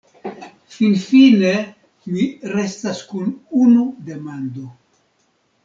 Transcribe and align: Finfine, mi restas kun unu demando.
Finfine, 0.75 1.51
mi 2.15 2.25
restas 2.55 3.03
kun 3.13 3.29
unu 3.67 3.87
demando. 4.11 4.69